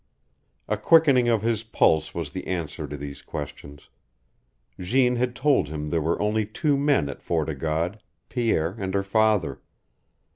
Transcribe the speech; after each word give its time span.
A 0.67 0.77
quickening 0.77 1.29
of 1.29 1.43
his 1.43 1.61
pulse 1.61 2.11
was 2.15 2.31
the 2.31 2.47
answer 2.47 2.87
to 2.87 2.97
these 2.97 3.21
questions. 3.21 3.89
Jeanne 4.79 5.17
had 5.17 5.35
told 5.35 5.67
him 5.67 5.91
there 5.91 6.01
were 6.01 6.19
only 6.19 6.43
two 6.47 6.75
men 6.75 7.07
at 7.07 7.21
Fort 7.21 7.49
o' 7.49 7.53
God, 7.53 8.01
Pierre 8.27 8.75
and 8.79 8.95
her 8.95 9.03
father. 9.03 9.61